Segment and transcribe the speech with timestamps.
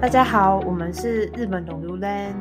[0.00, 2.34] 大家好，我们是日本懂榴莲，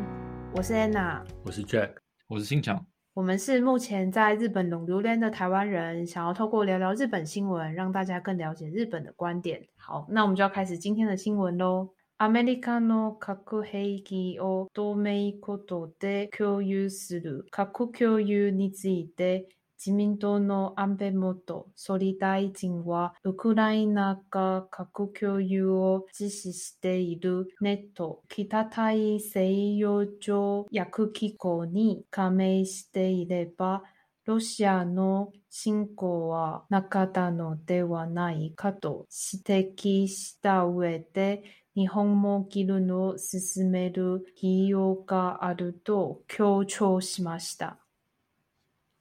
[0.54, 1.92] 我是 Anna，我是 Jack，
[2.28, 2.86] 我是新强。
[3.14, 9.62] 我们是目前在日本懂榴莲的台湾人，想要透过聊聊日本新闻，让大家更了解日本的观点。
[9.78, 11.90] 好，那我们就要开始今天的新闻喽。
[12.18, 19.50] アメリカの核兵器を同盟国で共有する核共有について
[19.83, 33.83] 自民党の安倍元総理大臣は、ウクライナが核共有を実施しているネット、北大西洋条約機構に加盟していれば、
[34.27, 39.07] ロシアの侵攻はなかったのではないかと
[39.43, 41.43] 指摘した上で、
[41.75, 47.80] 日本も議論を進める必要があると強調しました。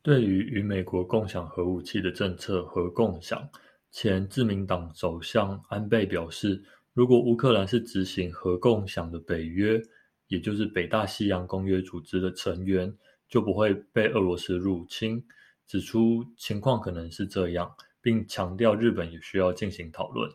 [0.02, 3.50] 对于与美国共享核武器的政策核共享，
[3.92, 6.64] 前自民党首相安倍表示，
[6.94, 9.82] 如果乌克兰是执行核共享的北约，
[10.28, 12.96] 也就是北大西洋公约组织的成员，
[13.28, 15.24] 就不会被俄罗斯入侵。
[15.68, 20.32] 指出情况可能是这样，并强调日本也需要进行讨论。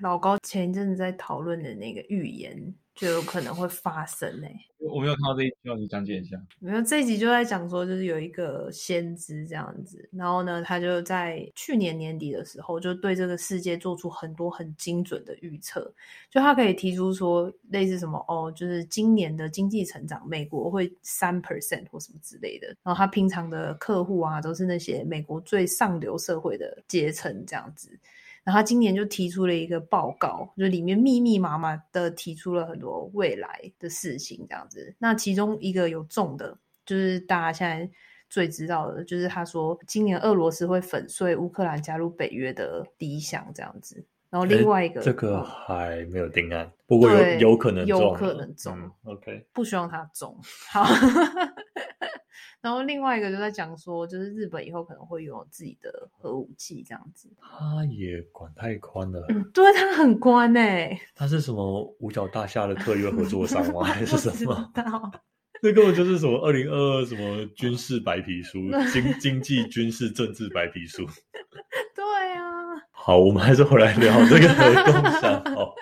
[0.00, 2.74] 老高前一阵子在讨论的那个预言。
[2.94, 4.46] 就有可能会发生呢。
[4.78, 6.40] 我没有看到这一集，要你讲解一下。
[6.58, 15.90] 没有这一集就在讲说，就是有一个先知这样子，然后呢，他就在去年年底的时候，就对这个世界做出很多很精准的预测。
[16.30, 22.68] 就他可以提出说，类似什么哦，就是今年的经济成长，美国会三 percent 或什么之类的。
[22.82, 27.98] 然后他平常的客户啊，都是那些美国最上流社会的阶层这样子。
[28.44, 34.94] 然后他今年就提出了一个报告，就里面密密麻麻的提出了很多未来的事情，这样子。
[34.98, 37.90] 那其中一个有重的，就是大家现在
[38.28, 44.04] 最知道的，就是他说今年俄罗斯会粉碎乌克兰加入北约的理想，这样子。
[44.28, 48.76] 然后另外一个，这个还没有定案，不过有有可能有可能中。
[49.04, 50.36] OK，不希望他中。
[50.68, 50.84] 好。
[52.64, 57.28] 然后另外一个就在讲说，就是日本以后可能会拥有自己的核武器这样子。
[57.38, 59.20] 他也管太宽了，
[59.52, 60.98] 对他很宽哎。
[61.14, 63.84] 他是什么五角大厦的特约合作商吗？
[63.92, 64.72] 还是什么？
[65.62, 68.58] 那 根本就是什么二零二二什么军事白皮书、
[68.90, 71.04] 经经济、军事、政治白皮书。
[71.94, 72.42] 对啊。
[72.90, 75.44] 好，我们还是回来聊这个核共享。
[75.54, 75.74] 好。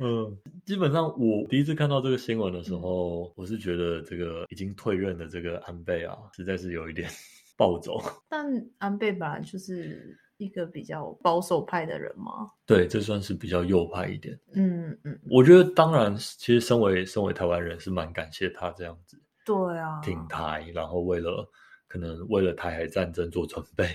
[0.00, 7.10] 嗯，基本上我第一次看到这个新闻的时候，我是觉得这个已经退任的这个安倍啊，实在是有一点
[7.58, 8.00] 暴走。
[8.30, 8.46] 但
[8.78, 14.38] 安倍本来就是一个比较保守派的人嘛，对，这算是比较右派一点。
[14.54, 21.48] 嗯嗯，我觉得当然，其实身为身为台湾人是蛮感谢他这样子，对啊，挺台，然后为了
[21.88, 23.86] 可能为了台海战争做准备。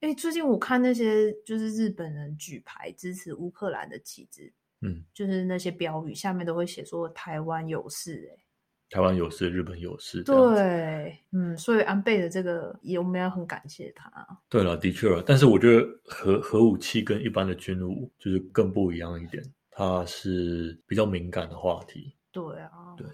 [0.00, 4.52] 哎，最近我看那些就是日本人举牌支持乌克兰的旗帜。
[4.82, 8.42] 嗯，就是那些标语下面都会写说台湾有事，哎，
[8.90, 14.10] 台湾有事，日本有事，对，嗯，所以安倍的这个也我们要很感谢他。
[14.48, 22.14] 对了，的确，但是我觉得核核武器跟一般的军武就是更不一样一点，它是比较敏感的话题。
[22.32, 23.06] 对啊，对，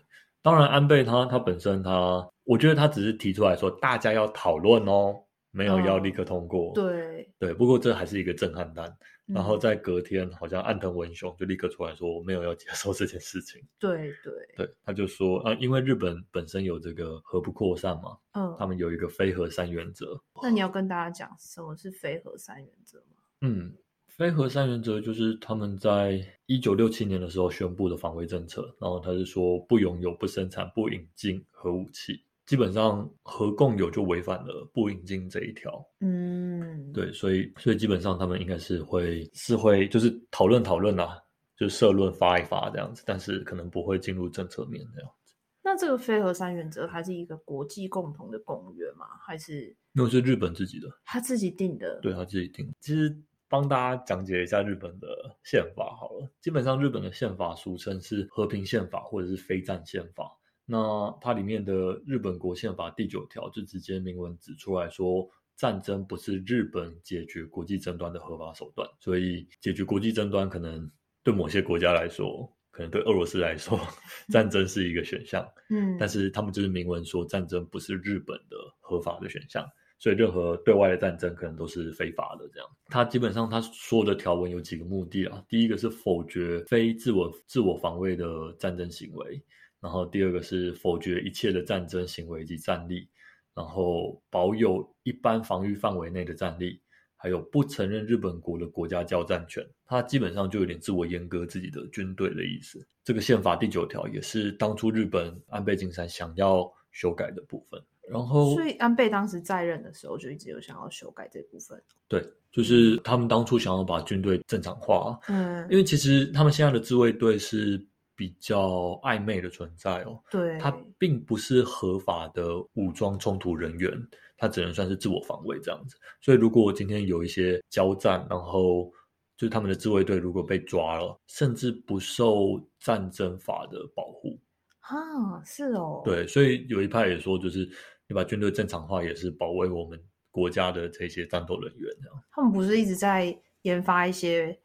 [0.42, 5.14] 当然安倍他他本身他，我觉得他只是提出来说大家要讨论哦，
[5.50, 6.72] 没有要立刻通过。
[6.74, 8.90] 对对，不过这还是一个震撼弹。
[9.34, 13.62] 然后在隔天，好像岸藤文雄就立刻出来说：“我没有要接受这件事情。
[13.78, 20.20] ”对对对，他就说啊，因为日本本身有这个核不扩散嘛，嗯，他们有一个非核三原则。
[20.42, 23.22] 那你要跟大家讲什么是非核三原则吗？
[23.42, 23.74] 嗯，
[24.06, 32.22] 非核三原则就是他们在一九六七年的时候宣布的防卫政策，然后他是说不拥有、不生产、不引进核武器。
[32.48, 41.18] 基本上核共有就违反了不引进这一条，嗯，对，所以所以基本上他们应该是会是会就是讨论讨论啊，
[41.58, 45.34] 就社论发一发这样子，但是可能不会进入政策面这样子。
[45.62, 49.04] 那这个非核三原则它是一个国际共同的公约吗？
[49.26, 52.00] 还是因为是日本自己的，他自己定的？
[52.00, 52.66] 对他自己定。
[52.80, 53.14] 其实
[53.46, 55.06] 帮大家讲解一下日本的
[55.44, 60.34] 宪法好了，基本上日本的宪法俗称是和平宪法或者是非战宪法。
[60.70, 65.26] 那它里面的日本国宪法第九条就直接明文指出来说，
[65.56, 68.86] 战争不是日本解决国际争端的合法手段。
[69.00, 70.90] 所以，解决国际争端可能
[71.24, 73.80] 对某些国家来说，可能对俄罗斯来说，
[74.28, 75.42] 战争是一个选项。
[75.70, 79.66] 嗯，但是他们就是明文说，战争不是日本的合法的选项，
[79.98, 82.46] 所以任何对外的战争可能都是非法的。
[82.52, 85.42] 这样，他基本上他说的条文有几个目的啊？
[85.48, 89.42] 第一个是否决非自我自我防卫的战争行为。
[89.80, 93.08] 然后第二个是否决一切的战争行为及战力，
[93.54, 96.80] 然后保有一般防御范围内的战力，
[97.16, 102.86] 还有不承认日本国的国家交战权，它基本上就有点自我阉割自己的军队的意思。
[103.04, 107.80] 这个宪法第九条也是当初日本安倍晋三想要修改的部分。
[108.10, 111.78] 然后，所以安倍当时在任的时候就一直有想要修改这部分。
[112.08, 115.18] 对，就是他们当初想要把军队正常化。
[115.28, 117.78] 嗯，因为其实他们现在的自卫队是
[118.18, 120.20] 比较暧昧的存在哦。
[120.28, 123.96] 对，他并不是合法的武装冲突人员。
[124.40, 128.88] 他只能算是自我防卫这样子，所以如果今天有一些交战，然后
[129.36, 134.38] 就是他们的自卫队如果被抓了，甚至不受战争法的保护
[134.78, 137.68] 啊，是哦，对，所以有一派也说，就是
[138.06, 140.00] 你把军队正常化，也是保卫我们
[140.30, 142.22] 国家的这些战斗人员这样。
[142.30, 144.56] 他们不是一直在研发一些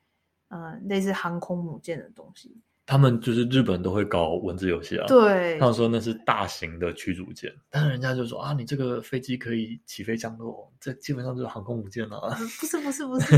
[0.50, 2.61] 呃类似航空母舰的东西。
[2.85, 12.35] 他们就是日本都会搞文字游戏啊，对，他们说那是大型的驱逐舰，但是人家就说啊，你这个飞机可以起飞降落，这基本上就是航空母舰了。
[12.59, 13.35] 不是不是不是，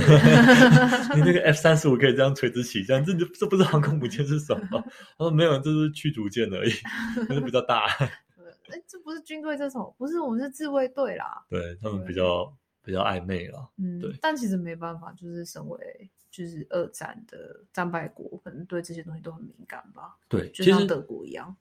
[1.15, 4.83] 你那个 F 三十五可以这样垂直起降，这这不是航空母舰是什么？
[5.17, 6.69] 他说没有，这是驱逐舰而已，
[7.31, 7.85] 是比较大。
[8.67, 11.45] 哎，这不是军队这种，不是我们是自卫队啦。
[11.47, 12.51] 对他们比较
[12.83, 16.09] 比较暧昧了，嗯，对，但其实没办法，就是身为。
[16.35, 20.17] 就是二战的战败国，可能对这些东西都很敏感吧。
[20.27, 21.55] 对，就像德国一样。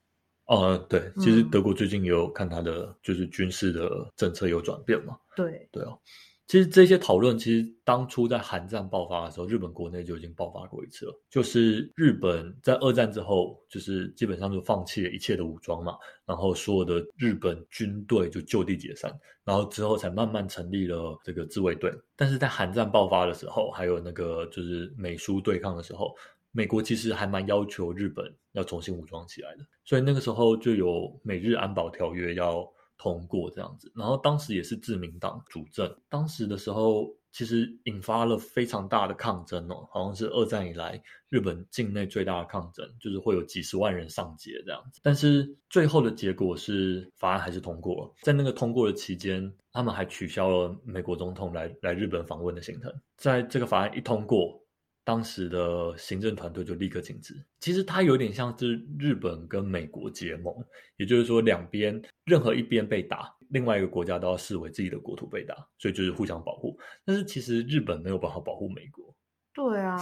[0.47, 5.17] 哦，对，其实德国最近也有看它的，就是军事的政策有转变嘛。
[5.35, 5.97] 对，对哦。
[6.47, 11.21] 其实这些讨论，其实当初在韩战爆发的时候，日本国内就已经爆发过一次了。
[11.27, 19.11] 就是日本在二战之后，就是基本上就放弃了一切的武装嘛，然后所有的日本军队就就地解散，
[19.43, 21.91] 然后之后才慢慢成立了这个自卫队。
[22.15, 26.15] 但是在韩战爆发的时候，还有那个就是美苏对抗的时候，
[26.51, 32.71] 美国其实还蛮要求日本要重新武装起来的，所以那个时候就有美日安保条约要。
[32.97, 45.01] 通过这样子，然后当时也是自民党主政，当时的时候其实引发了非常大的抗争哦，好像是二战以来日本境内最大的抗争，就是会有几十万人上街这样子。
[45.03, 52.93] 但是最后的结果是法案还是通过了，在那个通过的期间，他们还取消了美国总统来来日本访问的行程。
[53.17, 54.59] 在这个法案一通过。
[55.05, 57.33] 当时的行政团队就立刻禁止。
[57.61, 60.53] 其实它有点像是日本跟美国结盟，
[60.97, 66.77] 也就是说两边任何一边被打，另外一个国家都要视为自己的国土被打，所以就是互相保护。
[67.05, 69.15] 但是其实日本没有办法保护美国。
[69.53, 69.97] 对啊，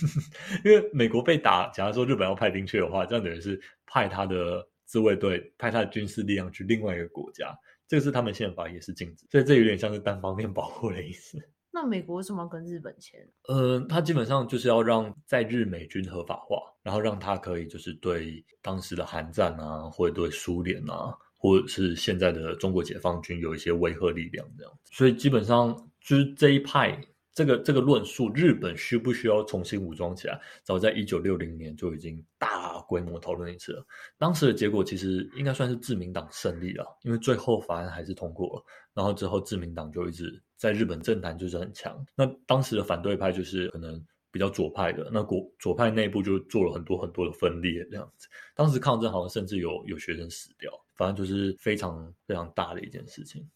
[0.64, 7.54] 因为美国被打，假如说日本要派兵去的话，这样等于是派他的自卫队、派他的军事力量去另外一个国家，
[7.86, 11.36] 这个是他们宪法也是禁止，所以这有点像是单方面保护的意思。
[11.76, 13.20] 那美国为什么要跟日本签？
[13.48, 24.90] 呃，他基本上就是要让在日美军合法化，然后让他可以就是对当时的韩战啊，或者对苏联啊，或者是现在的中国解放军有一些威慑力量这样子。
[24.90, 26.98] 所以基本上就是这一派
[27.36, 33.86] 这个这个论述，日本需不需要重新武装起来，早在一九六零年就已经大规模讨论一次了。
[34.18, 38.64] 当时的结果其实应该算是自民党胜利了，因为最后法案还是通过了。
[38.94, 40.42] 然后之后自民党就一直。
[40.58, 44.02] 在日本政坛就是很强，那当时的反对派就是可能
[44.32, 48.26] 比较左派的，那国左派内部就做了很多很多的分裂这样子。
[48.54, 53.46] 当时抗争好像甚至有有学生死掉，反正就是非常非常大的一件事情。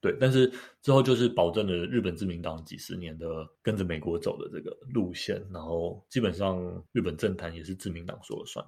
[0.00, 0.50] 对，但是
[0.82, 3.26] 之后就是保证了日本自民党几十年的
[3.62, 8.64] 跟着美国走的这个路线，然后基本上日本政坛也是自民党说了算。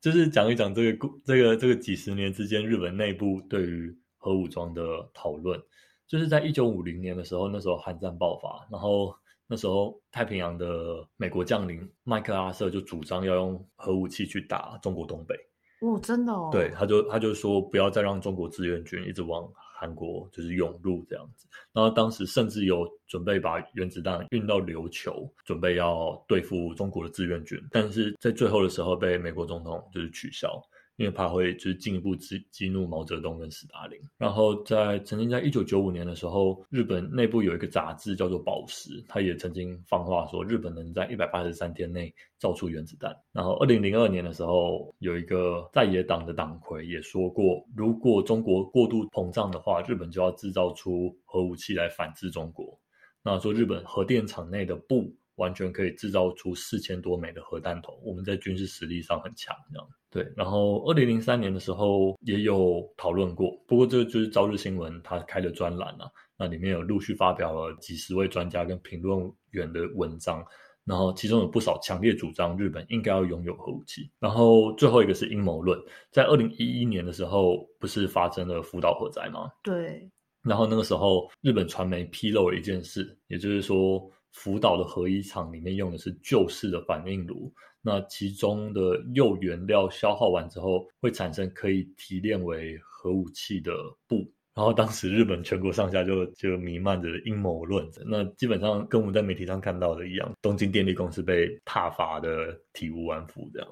[0.00, 4.82] 就是讲一讲这个这个这个几十年之间日本内部对于核武装的
[5.12, 5.60] 讨论。
[6.06, 9.16] 就是在一九五零年的时候，那时候韩战爆发，然后
[9.48, 15.34] 那时候太平洋的美国将领麦克阿瑟就主张要用核武器去打中国东北。
[15.80, 16.50] 哦，真的哦。
[16.52, 21.46] 对，他就他就说不要再让中国志愿军一直往韩国就是涌入这样子。
[21.72, 30.62] 然后当时甚至有准备把原子弹运到琉球，准备要对付中国的志愿军，但是在最后的时候被美国总统就是取消。
[30.96, 43.12] 因为怕会就是进一步激激怒毛泽东跟斯大林，然后在曾经在一九九五年的时候，日本内部有一个杂志叫做《宝石》，他也曾经放话说日本能在一百八十三天内造出原子弹。
[43.32, 52.78] 然后二零零二年的时候，有一个在野党的党魁也说过，如果中国过度膨胀的话，日本就要制造出核武器来反制中国。
[53.22, 55.12] 那说日本核电厂内的布。
[55.36, 60.32] 完全可以制造出四千多枚的核弹头，我们在军事实力上很强，这样对。
[60.36, 70.44] 然后二零零三年的时候也有讨论过，不过这个就是朝日新闻他开的专栏啊，那里面有陆续发表了几十位专家跟评论员的文章，
[70.84, 74.08] 然后其中有不少强烈主张日本应该要拥有核武器。
[74.20, 75.78] 然后最后一个是阴谋论，
[76.10, 79.50] 在二零一一年的时候不是发生了福岛核灾吗？
[79.62, 80.08] 对。
[80.42, 83.98] 然后那个时候日本传媒披露了一件事，也就是说
[84.34, 87.50] 福岛的核一厂里面用的是旧式的反应炉，
[87.80, 93.72] 那其中的铀原料消耗完之后会产生可以提炼为核武器的
[94.06, 94.30] 钚。
[94.54, 103.68] 然后当时日本全国上下就就弥漫着阴谋论，那基本上跟我们在媒体上看到的一样，东京电力公司被挞伐的体无完肤这样。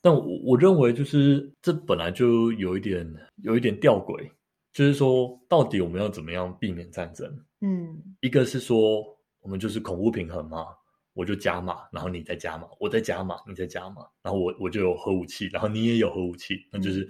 [0.00, 3.04] 但我我认为就是这本来就有一点
[3.42, 4.24] 有一点吊诡，
[4.72, 7.28] 就是说到底我们要怎么样避免战争？
[7.60, 9.04] 嗯一个是说
[9.40, 10.66] 我们就是恐怖平衡嘛，
[11.12, 17.08] 我就加码，然后你再加码，我再加码，你再加码，然后我我就有核武器，然后你也有核武器，那就是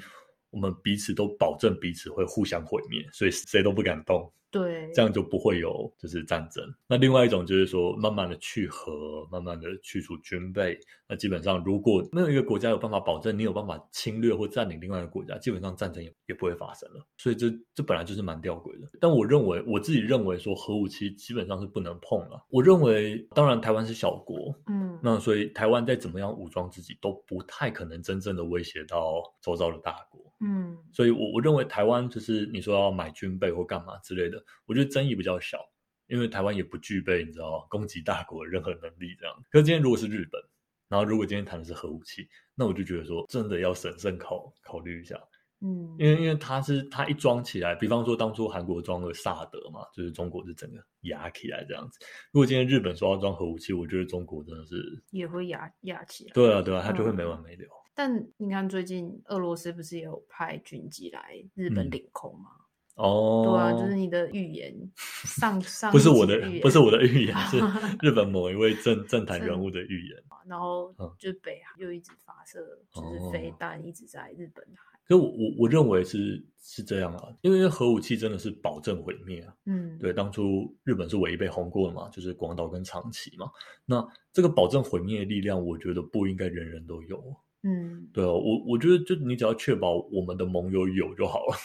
[0.51, 6.65] 我们彼此都保证彼此会互相毁灭，所以谁都不敢动，对，这样就不会有就是战争。
[6.89, 10.79] 那另外一种就是说，慢慢的去核，慢慢的去除军备。
[11.09, 17.07] 那基本上，如果没有一个国家有办法保证你有办法侵略或占领另外一个国家，基本上战争也也不会发生了。
[17.17, 18.89] 所以这这本来就是蛮吊诡的。
[19.01, 22.45] 但我认为，我自己认为说核武器基本上是不能碰了。
[22.49, 30.21] 我认为，当然台湾是小国，嗯那所以台湾再怎么样武装自己，都不太可能真正的威胁到周遭的大国。
[30.41, 35.59] 嗯所以我我认为台湾就是你说要买军备或干嘛之类的，我觉得争议比较小，
[36.07, 39.35] 因为台湾也不具备你知道攻击大国的任何能力这样。
[39.51, 40.41] 可是今天如果是日本，
[40.89, 45.15] 然后如果今天谈的是核武器，那我就觉得说真的要审慎考考虑一下，
[45.61, 51.99] 嗯，因为因为它是它一装起来，比方说当初韩国装了萨德嘛，就是中国是整个压起来这样子。
[52.33, 56.33] 如果今天日本说要装核武器，我觉得中国真的是也会压压起来。
[56.33, 57.69] 对啊对啊，它就会嗯没完没了。
[58.01, 62.49] 但你看，最近俄罗斯不是也有派军机来日本嗯领空吗？
[62.95, 67.59] 哦，对啊，就是你的预言 上上不是我的不是我的预言， 是
[68.01, 70.17] 日本某一位政政坛人物的预言。
[70.47, 72.59] 然后嗯就北韩又一直发射
[72.91, 74.99] 就是哦飞弹，一直在日本海。
[75.07, 79.55] 可我我我认为是是这样啊，因为核武器真的是保证毁灭啊。
[79.67, 83.51] 嗯，对，当初日本是唯一被轰过的嘛，就是广岛跟长崎嘛。
[83.85, 84.03] 那
[84.33, 87.23] 这个保证毁灭的力量，我觉得不应该人人都有。
[87.63, 91.57] 嗯对哦，我我觉得就你只要确保我们的盟友有就好了。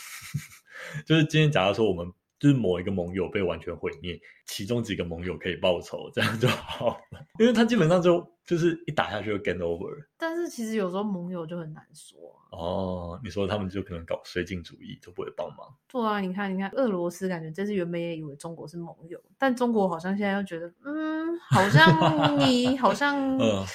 [1.06, 6.98] 就是今天假如说我们就是某一个盟友被完全毁灭，其中几个盟友可以报仇，这样就好了。
[7.40, 9.90] 因为他基本上就就是一打下去就 game over。
[10.18, 12.20] 但是其实有时候盟友就很难说
[12.52, 12.52] 啊。
[12.52, 15.74] 哦，你说他们就可能搞绥靖主义，就不会帮忙。
[15.88, 23.66] 对啊，你看，你看，俄罗斯感觉这次原本也以为中国是盟友，但中国好像现在又觉得，嗯，好像你好像， 嗯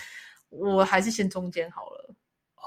[0.50, 2.09] 我还是先中间好了。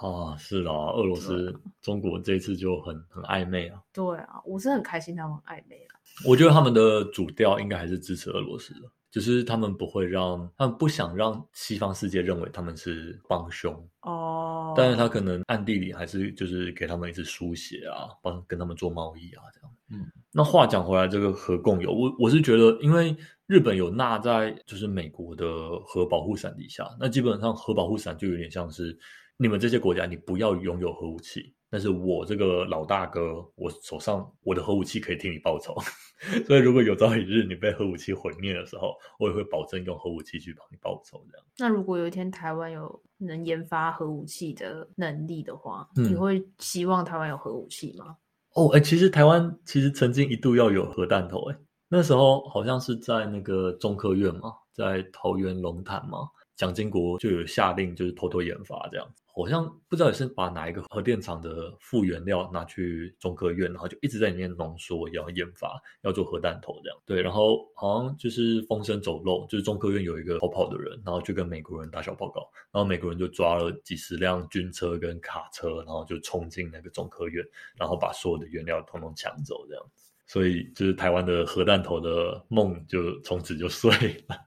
[0.04, 3.82] 啊，是啦，俄罗斯、中国这一次就很很暧昧啊。
[3.94, 5.96] 对啊，我是很开心他们很暧昧啊。
[6.28, 19.72] 我觉得他们的主调应该还是支持俄罗斯的，就是他们不会让，他们不想让西方世界认为他们是帮凶，哦，但是他可能暗地里还是就是给他们一直输血啊，帮跟他们做贸易啊，这样。
[19.90, 23.16] 嗯，那话讲回来，这个核共有，我我是觉得，因为
[23.48, 25.48] 日本有纳在就是美国的
[25.86, 28.98] 核保护伞底下，那基本上核保护伞就有点像是
[29.38, 35.76] 你们这些国家，你不要拥有核武器，但是我这个老大哥，我手上我的核武器可以替你报仇，
[36.46, 41.46] 所以如果有朝一日你被核武器毁灭的时候，我也会保证用核武器去帮你报仇，这样。
[41.58, 48.16] 那如果有一天台湾有能研发核武器的能力的话，嗯你会希望台湾有核武器吗？
[48.54, 51.58] 哦，哎，其实台湾其实曾经一度要有核弹头，哎，
[51.90, 56.20] 那时候好像是在那个中科院嘛，在桃园龙潭嘛，
[56.56, 59.08] 蒋经国就有下令，就是偷偷研发这样。
[59.36, 66.98] 好像不知道也是把哪一个核电厂的副原料拿去中科院，然后就一直在里面浓缩，要研发，要做核弹头这样。
[67.06, 77.44] 对，然后好像就是风声走漏，就是中科院有一个逃跑的人，然后就跟美国人打小报告，然后美国人就抓了几十辆军车跟卡车，然后就冲进那个中科院，
[77.76, 80.12] 然后把所有的原料统统抢走这样子。
[80.28, 83.92] 所以就是台湾的核弹头的梦就从此就碎
[84.30, 84.38] 了。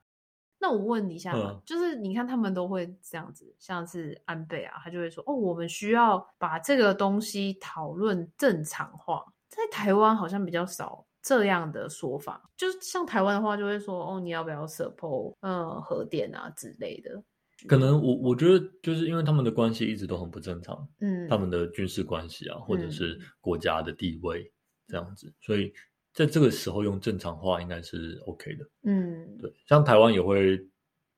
[0.66, 9.24] 那我问你一下嘛，嗯就是你看他们都会这样子，像是安倍啊，他就会说哦，我们需要把这个东西讨论正常化。
[9.48, 17.22] 在台湾好像比较少这样的说法，就是像台湾的话，就会说哦，你要不要 support 嗯核电啊之类的。
[17.68, 24.52] 可能我我觉得就是因为他们的关系一直都很不正常，嗯，他们的军事关系啊，或者是嗯国家的地位
[24.88, 25.72] 这样子，所以
[26.16, 28.66] 在这个时候用正常化应该是 OK 的。
[28.84, 30.58] 嗯对，像台湾也会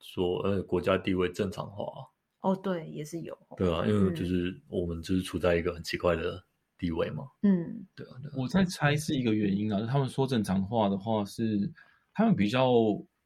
[0.01, 2.03] 说，呃，国家地位正常化啊，
[2.41, 6.43] 哦对，也是有对啊，因为嗯就是我们就是处在一个很奇怪的
[6.77, 11.71] 地位嘛，嗯对啊，对啊我在猜是一个原因啊，他们说正常化的话是
[12.13, 12.73] 他们比较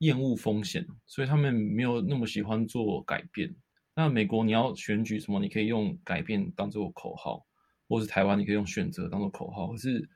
[0.00, 3.50] 厌恶风险，所以他们没有那么喜欢做改变。
[3.94, 7.46] 那美国你要选举什么，你可以用改变当做口号，
[7.88, 9.68] 或是台湾你可以用选择当做口号。
[9.68, 10.06] 可是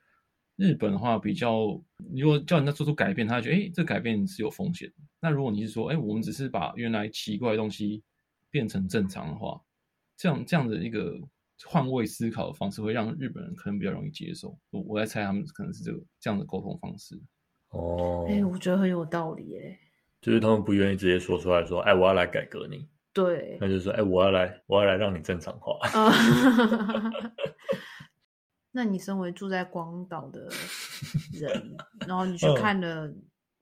[0.57, 1.79] 日本的话比较，
[2.13, 4.91] 如果叫人家做出改变，他觉得哎，这改变是有风险。
[5.21, 8.03] 那如果你是说，哎，我们只是把原来奇怪的东西
[8.51, 9.61] 变成正常的话，
[10.17, 11.15] 这样这样的一个
[11.65, 14.57] 换位思考的方式，会让日本人可能比较容易接受。
[14.71, 17.15] 我我在猜他们可能是这个这样的沟通方式。
[17.69, 19.79] 哦，哎，我觉得很有道理，哎，
[20.21, 22.87] 就是他们不愿意直接说出来说，哎，我要来改革你。
[23.13, 25.79] 对，那就是说，哎，我要来，我要来让你正常化。
[28.77, 30.47] 那你身为住在广岛的
[31.33, 31.75] 人，
[32.07, 33.11] 然后你去看了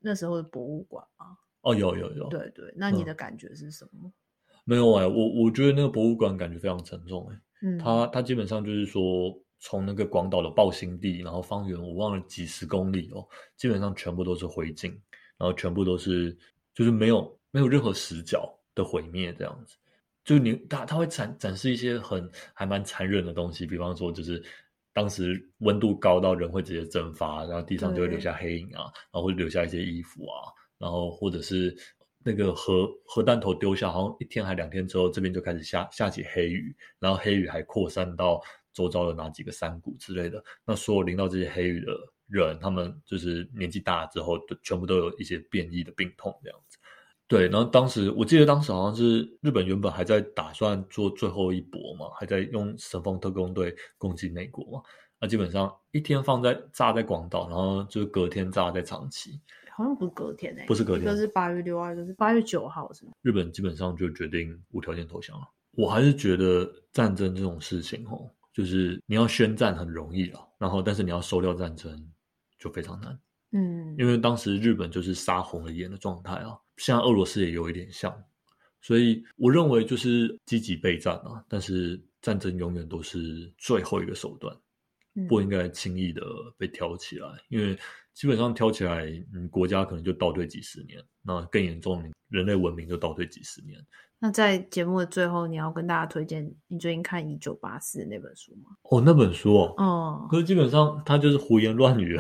[0.02, 1.38] 那时候的博物馆吗？
[1.62, 2.28] 哦，有有有。
[2.28, 4.12] 对对，那你的感觉是什么？
[4.66, 7.42] 没有哎，我我觉得那个博物馆感觉非常沉重哎。
[7.62, 14.90] 嗯，它它基本上就是说，从那个广岛的爆心地，然后方圆我忘了几十公里哦，基本上全部都是灰烬，
[15.38, 16.38] 然后全部都是
[16.74, 19.78] 就是没有没有任何死角的毁灭这样子。
[20.26, 24.44] 就你它它会展展示一些很还蛮残忍的东西，比方说就是。
[24.96, 30.48] 当时温度高到人会直接蒸发，然后地上就会留下黑影啊，然后会留下一些衣服啊，
[30.78, 31.76] 然后或者是
[32.24, 40.42] 那个核核弹头丢下，好像一天还两天之后，这边就开始下下起黑雨，然后黑雨还扩散到周遭的哪几个山谷之类的。
[40.66, 41.92] 那所有淋到这些黑雨的
[42.28, 46.78] 人，他们就是年纪大了之后，全部都有一些变异的病痛这样子。
[47.28, 54.84] 对，然后当时我记得当时好像是日本原本还在打算做最后一搏嘛，还在用神风特工队攻击美国嘛。
[55.20, 59.40] 那基本上一天放在炸在广岛，然后就是隔天炸在长崎，
[59.76, 63.14] 好像不是隔天哎，不是隔天，一个是八月六号，一个是八月九号，是吗？
[63.22, 65.48] 日本基本上就决定无条件投降了。
[65.72, 72.12] 我还是觉得战争这种事情哦，就是你要宣战很容易了，然后但是你要收掉战争
[72.60, 73.18] 就非常难。
[73.56, 76.56] 嗯，因为当时日本就是杀红了眼的状态啊。
[76.78, 78.14] 像俄罗斯也有一点像，
[78.82, 84.54] 所以我认为就是积极备战啊，但是战争永远都是最后一个手段，
[85.30, 86.22] 不应该轻易的
[86.58, 87.80] 被挑起来，因为
[88.14, 93.80] 基本上挑起来，嗯，国家可能就倒退几十年，那更严重，人类文明就倒退几十年。
[94.20, 98.72] 那在节目的最后，你要跟大家推荐你最近看《一九八四》那本书吗？
[98.84, 102.18] 哦，那本书哦，可是基本上它就是胡言乱语。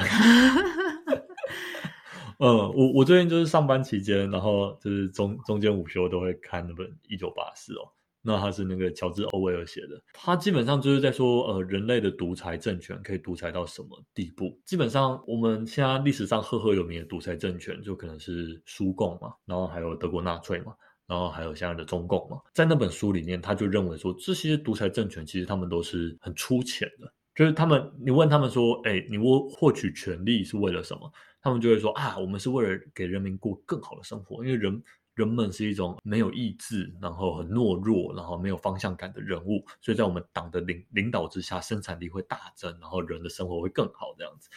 [2.39, 7.87] 嗯，我我最近就是上班期间，然后就是中中间午休都会看那本《一九八四》哦。
[8.27, 14.59] 那他是那个乔治·欧威尔写的，他基本上就是在说，呃，人类的独裁政权可以独裁到什么地步？
[14.65, 20.73] 基本上我们现在历史上赫赫有名的独裁政权，就可能是苏共嘛，然后还有德国纳粹嘛，
[21.05, 22.37] 然后还有现在的中共嘛。
[22.51, 31.11] 在那本书里面，他就认为说，这些独裁政权其实他们都是很粗浅的，就是他们，你问他们说，哎，你获获取权力是为了什么？
[31.45, 44.49] 他们就会说啊，我们是为了给人民过更好的生活，因为人人们是一种没有意志，然后很懦弱，然后没有方向感的人物，所以在我们党的领领导之下，生产力会大增，然后人的生活会更好这样子。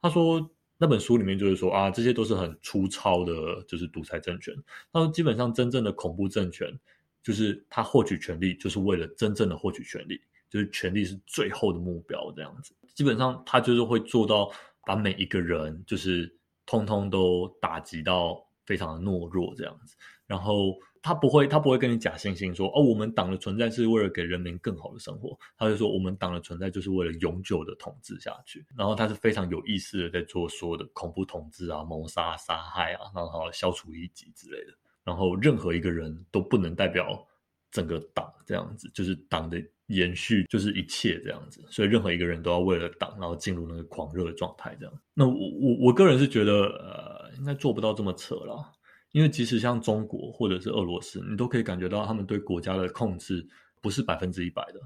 [0.00, 4.52] 他说那本书里面就是说啊，这些都是很粗糙的，就是独裁政权。
[4.92, 6.76] 他说基本上真正的恐怖政权，
[7.22, 12.74] 就是他获取权力就是为了真正的获取权力，就是权力是最后的目标这样子。
[12.96, 14.50] 基本上他就是会做到。
[14.86, 16.34] 把每一个人就是
[16.66, 37.26] 通通都打击到非常的懦弱这样子，然后他不会他不会跟你假惺惺说哦，我们党的存在是为了给人民更好的生活，他就说我们党的存在就是为了永久的统治下去，然后他是非常有意思的在做所有的恐怖统治啊、谋杀、杀害啊，然后消除异己之类的，然后任何一个人都不能代表
[37.72, 39.60] 整个党这样子，就是党的。
[39.88, 44.74] 延续就是一切这样子，所以任何一个人都要为了党，然后进入那个狂热的状态。
[44.80, 48.72] 这样，那我我我个人是觉得，呃，应该做不到这么扯了。
[49.10, 53.46] 因为即使像中国或者是俄罗斯，你都可以感觉到他们对国家的控制
[53.82, 54.80] 不是百分之一百的。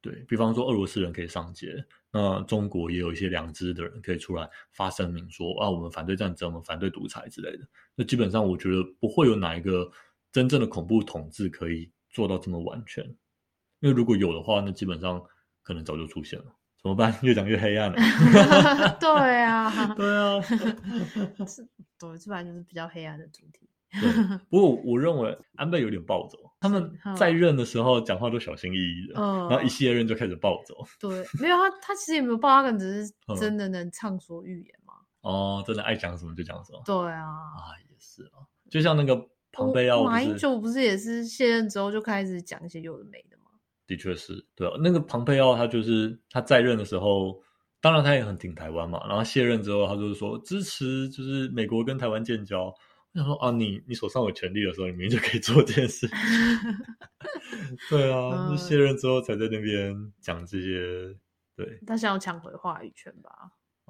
[0.00, 1.76] 对比方说，俄罗斯人可以上街，
[2.10, 7.68] 那中国也有一些良知的人可以出来发声明说啊，我们反对战争，我们反对独裁之类的。
[7.94, 9.88] 那基本上，我觉得不会有哪一个
[10.32, 13.04] 真正的恐怖统治可以做到这么完全。
[13.78, 15.22] 因为如果有的话，那基本上
[15.62, 16.46] 可能早就出现了。
[16.82, 17.16] 怎么办？
[17.22, 17.96] 越讲越黑暗了。
[18.98, 19.08] 对
[19.44, 20.40] 啊， 对啊，
[21.46, 21.62] 是，
[21.96, 23.68] 对，这本来就是比较黑暗的主题。
[24.50, 30.74] 不过我认为安倍有点暴走，他们在任的时候讲话都小心翼翼的，然后一卸任就开始暴走。
[30.98, 34.94] 对，没有他，他其实也没有暴，他可能只是真的能畅所欲言嘛。
[35.20, 36.82] 哦，真的爱讲什么就讲什么。
[36.84, 39.16] 对啊，啊，也是啊，就像那个
[39.52, 43.44] 庞贝奥，马英九不是也是卸任之后就开始讲一些有的没的吗。
[43.86, 47.42] 的确是对啊，那个庞佩奥他就是他在任的时候，
[47.80, 49.06] 当然他也很挺台湾嘛。
[49.08, 52.66] 然后卸任之后，他就是说支持就是美国跟台湾建交。
[52.66, 56.06] 我想说啊，你你手上有权利的时候，你明明就可以做这件事。
[57.88, 61.16] 对啊，卸任之后才在那边讲这些。
[61.56, 63.30] 对，他想要抢回话语权吧？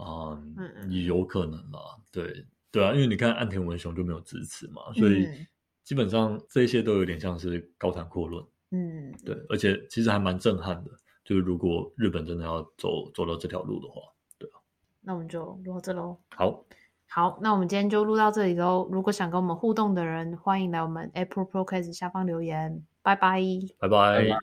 [0.01, 1.81] 嗯嗯嗯也有可能啦。
[2.13, 5.47] 对对啊，因为你看岸田文雄就没有支持嘛，所以嗯
[5.85, 8.45] 基本上这些都有点像是高谈阔论。
[8.71, 10.91] 嗯，对，而且其实还蛮震撼的。
[11.25, 14.01] 就是如果日本真的要走走到这条路的话，
[14.39, 14.61] 对啊
[15.01, 16.19] 那我们就录到这喽。
[16.37, 16.65] 好，
[17.09, 18.89] 好，那我们今天就录到这里喽。
[18.93, 22.85] 如果想跟我们互动的人，欢迎来我们 Apple Podcast 下方留言。
[23.03, 23.43] 拜拜。
[23.79, 24.39] 拜拜拜拜